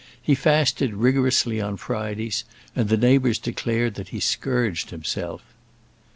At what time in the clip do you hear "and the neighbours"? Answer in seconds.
2.75-3.37